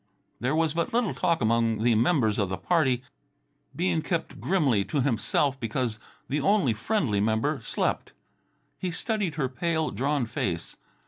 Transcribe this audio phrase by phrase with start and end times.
[0.39, 3.03] There was but little talk among the members of the party.
[3.75, 8.13] Bean kept grimly to himself because the only friendly member slept.
[8.79, 10.75] He studied her pale, drawn face.